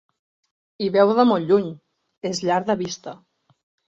[0.83, 1.67] Hi veu de molt lluny:
[2.31, 3.15] és llarg de vista.